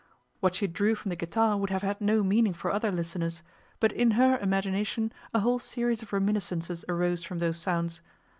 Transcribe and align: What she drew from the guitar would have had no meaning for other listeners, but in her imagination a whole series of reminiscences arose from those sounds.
What 0.39 0.55
she 0.55 0.65
drew 0.65 0.95
from 0.95 1.09
the 1.09 1.15
guitar 1.15 1.57
would 1.59 1.69
have 1.69 1.83
had 1.83 2.01
no 2.01 2.23
meaning 2.23 2.53
for 2.53 2.71
other 2.71 2.89
listeners, 2.91 3.43
but 3.79 3.91
in 3.91 4.09
her 4.17 4.39
imagination 4.39 5.13
a 5.31 5.41
whole 5.41 5.59
series 5.59 6.01
of 6.01 6.11
reminiscences 6.11 6.83
arose 6.89 7.23
from 7.23 7.37
those 7.37 7.57
sounds. 7.57 8.01